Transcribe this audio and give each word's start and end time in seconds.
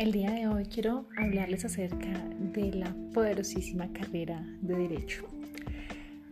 El 0.00 0.12
día 0.12 0.30
de 0.30 0.46
hoy 0.48 0.64
quiero 0.64 1.04
hablarles 1.14 1.66
acerca 1.66 2.08
de 2.54 2.72
la 2.72 2.96
poderosísima 3.12 3.92
carrera 3.92 4.42
de 4.62 4.74
Derecho. 4.74 5.26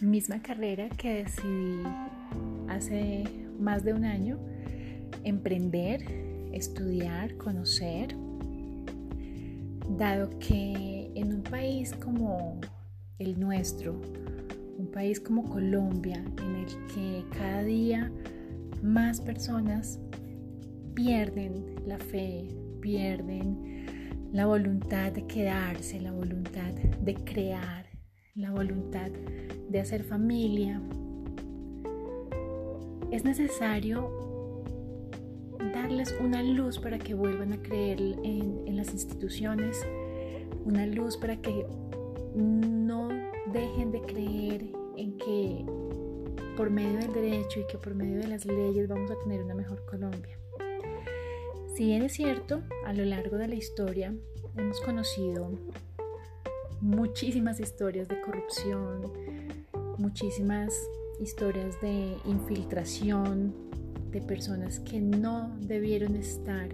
Misma 0.00 0.40
carrera 0.40 0.88
que 0.88 1.24
decidí 1.24 1.82
hace 2.68 3.24
más 3.58 3.84
de 3.84 3.92
un 3.92 4.06
año 4.06 4.38
emprender, 5.24 6.02
estudiar, 6.54 7.36
conocer, 7.36 8.16
dado 9.90 10.30
que 10.38 11.10
en 11.14 11.34
un 11.34 11.42
país 11.42 11.92
como 12.02 12.58
el 13.18 13.38
nuestro, 13.38 14.00
un 14.78 14.90
país 14.90 15.20
como 15.20 15.44
Colombia, 15.44 16.24
en 16.38 16.56
el 16.56 16.66
que 16.94 17.24
cada 17.36 17.62
día 17.62 18.10
más 18.82 19.20
personas 19.20 19.98
pierden 20.94 21.74
la 21.86 21.98
fe, 21.98 22.48
pierden 22.80 24.28
la 24.32 24.46
voluntad 24.46 25.12
de 25.12 25.26
quedarse, 25.26 26.00
la 26.00 26.12
voluntad 26.12 26.72
de 26.72 27.14
crear, 27.14 27.86
la 28.34 28.50
voluntad 28.52 29.10
de 29.68 29.80
hacer 29.80 30.04
familia. 30.04 30.80
Es 33.10 33.24
necesario 33.24 34.08
darles 35.72 36.14
una 36.20 36.42
luz 36.42 36.78
para 36.78 36.98
que 36.98 37.14
vuelvan 37.14 37.52
a 37.52 37.62
creer 37.62 38.00
en, 38.00 38.76
las 38.76 38.92
instituciones, 38.92 39.84
una 40.64 40.86
luz 40.86 41.16
para 41.16 41.36
que 41.36 41.66
no 42.34 43.08
dejen 43.52 43.90
de 43.90 44.00
creer 44.02 44.72
en 44.96 45.16
que 45.18 45.64
por 46.56 46.70
medio 46.70 46.98
del 46.98 47.12
derecho 47.12 47.60
y 47.60 47.66
que 47.66 47.78
por 47.78 47.94
medio 47.94 48.18
de 48.18 48.28
las 48.28 48.44
leyes 48.46 48.88
vamos 48.88 49.10
a 49.10 49.18
tener 49.18 49.42
una 49.42 49.54
mejor 49.54 49.84
Colombia. 49.86 50.38
Si 51.80 51.86
bien 51.86 52.02
es 52.02 52.12
cierto, 52.12 52.60
a 52.84 52.92
lo 52.92 53.06
largo 53.06 53.38
de 53.38 53.48
la 53.48 53.54
historia 53.54 54.14
hemos 54.54 54.82
conocido 54.82 55.50
muchísimas 56.82 57.58
historias 57.58 58.06
de 58.06 58.20
corrupción, 58.20 59.10
muchísimas 59.96 60.74
historias 61.20 61.80
de 61.80 62.18
infiltración 62.26 63.54
de 64.10 64.20
personas 64.20 64.80
que 64.80 65.00
no 65.00 65.56
debieron 65.58 66.16
estar 66.16 66.68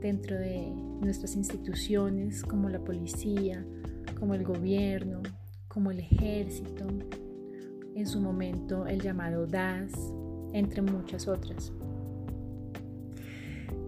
dentro 0.00 0.36
de 0.36 0.72
nuestras 1.00 1.36
instituciones 1.36 2.42
como 2.42 2.68
la 2.68 2.80
policía, 2.80 3.64
como 4.18 4.34
el 4.34 4.42
gobierno, 4.42 5.22
como 5.68 5.92
el 5.92 6.00
ejército, 6.00 6.88
en 7.94 8.08
su 8.08 8.18
momento 8.18 8.88
el 8.88 9.00
llamado 9.00 9.46
DAS, 9.46 9.92
entre 10.52 10.82
muchas 10.82 11.28
otras. 11.28 11.72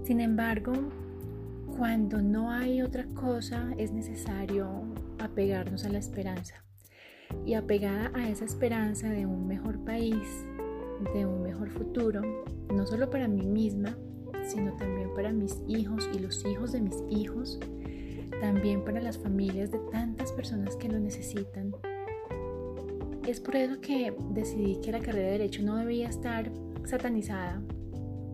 Sin 0.05 0.21
embargo, 0.21 0.75
cuando 1.79 2.21
no 2.21 2.51
hay 2.51 2.83
otra 2.83 3.07
cosa, 3.15 3.73
es 3.79 3.91
necesario 3.91 4.69
apegarnos 5.19 5.87
a 5.87 5.89
la 5.89 5.99
esperanza. 5.99 6.63
Y 7.47 7.55
apegada 7.55 8.13
a 8.15 8.29
esa 8.29 8.45
esperanza 8.45 9.09
de 9.09 9.25
un 9.25 9.47
mejor 9.47 9.83
país, 9.83 10.47
de 11.15 11.25
un 11.25 11.43
mejor 11.43 11.71
futuro, 11.71 12.21
no 12.71 12.87
solo 12.87 13.09
para 13.09 13.29
mí 13.29 13.47
misma, 13.47 13.97
sino 14.47 14.77
también 14.77 15.09
para 15.15 15.33
mis 15.33 15.59
hijos 15.69 16.07
y 16.15 16.19
los 16.19 16.45
hijos 16.45 16.73
de 16.73 16.83
mis 16.83 17.03
hijos, 17.09 17.59
también 18.43 18.85
para 18.85 19.01
las 19.01 19.17
familias 19.17 19.71
de 19.71 19.79
tantas 19.91 20.33
personas 20.33 20.77
que 20.77 20.91
lo 20.91 21.01
necesitan. 21.01 21.75
Es 23.27 23.41
por 23.41 23.57
eso 23.57 23.81
que 23.81 24.15
decidí 24.33 24.83
que 24.83 24.93
la 24.93 25.01
carrera 25.01 25.29
de 25.29 25.39
derecho 25.39 25.63
no 25.63 25.77
debía 25.77 26.11
estar 26.11 26.53
satanizada 26.85 27.63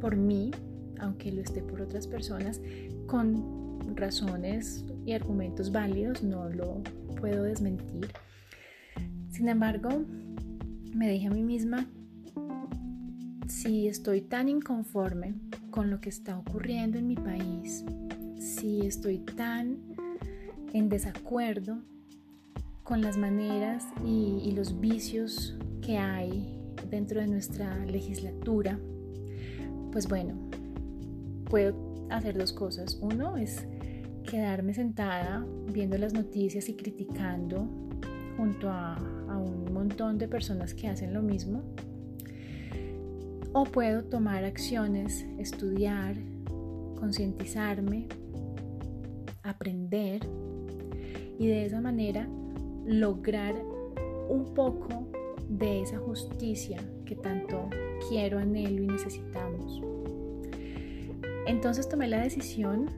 por 0.00 0.16
mí, 0.16 0.50
aunque 1.00 1.33
lo 1.33 1.41
esté 1.41 1.62
por 1.62 1.81
otras 1.81 2.06
personas, 2.06 2.61
con 3.06 3.97
razones 3.97 4.84
y 5.05 5.12
argumentos 5.12 5.72
válidos, 5.72 6.22
no 6.22 6.49
lo 6.49 6.83
puedo 7.21 7.43
desmentir. 7.43 8.09
Sin 9.31 9.49
embargo, 9.49 9.89
me 10.94 11.09
dije 11.09 11.28
a 11.28 11.31
mí 11.31 11.43
misma, 11.43 11.87
si 13.49 13.89
estoy 13.89 14.21
tan 14.21 14.49
inconforme 14.49 15.34
con 15.71 15.91
lo 15.91 16.00
que 16.00 16.09
está 16.09 16.39
ocurriendo 16.39 16.99
en 16.99 17.09
mi 17.09 17.16
país, 17.16 17.84
si 18.39 18.87
estoy 18.87 19.19
tan 19.19 19.78
en 20.72 20.89
desacuerdo 20.89 21.78
con 22.83 23.03
las 23.03 23.16
maneras 23.16 23.87
y, 24.05 24.50
los 24.53 24.81
vicios 24.81 25.56
que 25.81 25.97
hay 25.97 26.59
dentro 26.91 27.21
de 27.21 27.28
nuestra 27.28 27.84
legislatura, 27.87 28.78
pues 29.93 30.09
bueno, 30.09 30.34
puedo 31.50 32.06
hacer 32.09 32.38
dos 32.38 32.53
cosas. 32.53 32.99
Uno 33.03 33.37
es 33.37 33.66
quedarme 34.25 34.72
sentada 34.72 35.44
viendo 35.72 35.99
las 35.99 36.15
noticias 36.15 36.69
y 36.69 36.75
criticando 36.75 37.69
junto 38.37 38.71
a, 38.71 38.97
un 39.28 39.72
montón 39.72 40.19
de 40.19 40.28
personas 40.28 40.75
que 40.75 40.89
hacen 40.89 41.12
lo 41.12 41.22
mismo. 41.22 41.62
O 43.53 43.65
puedo 43.65 44.05
tomar 44.05 44.44
acciones, 44.44 45.27
estudiar, 45.39 46.16
concientizarme, 46.99 48.06
aprender 49.43 50.21
y 51.39 51.47
de 51.47 51.66
esa 51.66 51.81
manera 51.81 52.28
lograr 52.87 53.55
un 54.28 54.53
poco 54.55 55.09
de 55.49 55.83
esa 55.83 55.99
justicia 55.99 56.78
que 57.05 57.16
tanto 57.16 57.69
quiero, 58.09 58.39
anhelo 58.39 58.83
y 58.83 58.87
necesitamos. 58.87 59.90
Entonces 61.47 61.89
tomé 61.89 62.06
la 62.09 62.21
decisión 62.21 62.91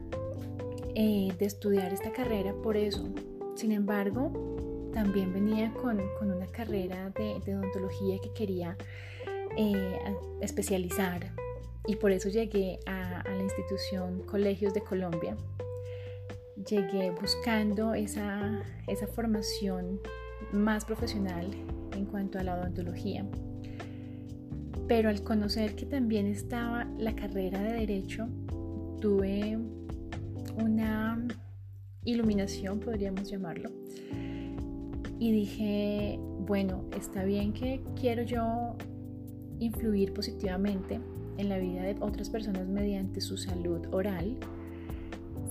eh, 0.94 1.32
de 1.38 1.46
estudiar 1.46 1.92
esta 1.92 2.12
carrera 2.12 2.52
por 2.62 2.76
eso. 2.76 3.08
Sin 3.54 3.72
embargo, 3.72 4.90
también 4.92 5.32
venía 5.32 5.72
con, 5.72 6.00
una 6.20 6.46
carrera 6.46 7.10
de, 7.10 7.54
odontología 7.54 8.18
que 8.20 8.32
quería 8.32 8.76
eh, 9.56 9.98
especializar 10.40 11.32
y 11.86 11.96
por 11.96 12.12
eso 12.12 12.28
llegué 12.28 12.78
a, 12.86 13.24
la 13.24 13.42
institución 13.42 14.22
Colegios 14.22 14.74
de 14.74 14.82
Colombia. 14.82 15.36
Llegué 16.68 17.10
buscando 17.10 17.94
esa, 17.94 18.62
esa 18.86 19.06
formación 19.06 20.00
más 20.52 20.84
profesional 20.84 21.46
en 21.92 22.04
cuanto 22.04 22.38
a 22.38 22.42
la 22.42 22.54
odontología 22.54 23.26
pero 24.92 25.08
al 25.08 25.22
conocer 25.22 25.74
que 25.74 25.86
también 25.86 26.26
estaba 26.26 26.84
la 26.98 27.16
carrera 27.16 27.62
de 27.62 27.72
derecho, 27.72 28.28
tuve 29.00 29.56
una 30.62 31.26
iluminación, 32.04 32.78
podríamos 32.78 33.30
llamarlo. 33.30 33.70
Y 35.18 35.32
dije, 35.32 36.18
bueno, 36.40 36.84
está 36.94 37.24
bien 37.24 37.54
que 37.54 37.82
quiero 37.98 38.22
yo 38.22 38.76
influir 39.60 40.12
positivamente 40.12 41.00
en 41.38 41.48
la 41.48 41.56
vida 41.56 41.84
de 41.84 41.96
otras 42.00 42.28
personas 42.28 42.68
mediante 42.68 43.22
su 43.22 43.38
salud 43.38 43.86
oral. 43.92 44.36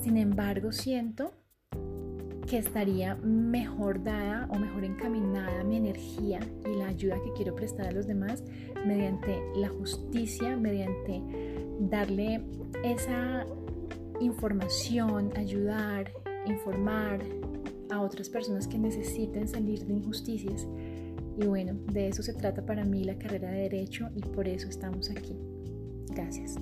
Sin 0.04 0.18
embargo, 0.18 0.72
siento 0.72 1.34
que 2.48 2.58
estaría 2.58 3.16
mejor 3.16 4.04
dada 4.04 4.48
o 4.52 4.58
mejor 4.58 4.84
encaminada 4.84 5.64
mi 5.64 5.78
energía 5.78 6.40
y 6.66 6.78
la 6.78 6.88
ayuda 6.88 7.16
que 7.24 7.32
quiero 7.34 7.56
prestar 7.56 7.88
a 7.88 7.92
los 7.92 8.08
demás 8.08 8.44
mediante 8.86 9.42
la 9.56 9.70
justicia, 9.70 10.56
mediante 10.58 11.22
darle 11.80 12.44
esa 12.84 13.46
información, 14.20 15.32
ayudar, 15.36 16.12
informar 16.46 17.20
a 17.90 18.02
otras 18.02 18.30
personas 18.30 18.68
que 18.68 18.78
necesiten 18.78 19.48
salir 19.48 19.86
de 19.86 19.94
injusticias. 19.94 20.68
Y 21.38 21.46
bueno, 21.46 21.74
de 21.92 22.10
eso 22.10 22.24
se 22.24 22.34
trata 22.34 22.66
para 22.66 22.84
mí 22.86 23.04
la 23.04 23.18
carrera 23.18 23.52
de 23.52 23.62
derecho 23.62 24.10
y 24.16 24.22
por 24.22 24.48
eso 24.48 24.68
estamos 24.68 25.10
aquí. 25.10 25.38
Gracias. 26.10 26.56